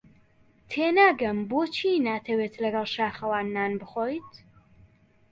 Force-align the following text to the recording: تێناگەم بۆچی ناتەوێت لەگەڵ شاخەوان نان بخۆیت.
تێناگەم 0.69 1.37
بۆچی 1.49 2.03
ناتەوێت 2.07 2.53
لەگەڵ 2.63 2.87
شاخەوان 2.95 3.47
نان 3.55 3.73
بخۆیت. 3.81 4.31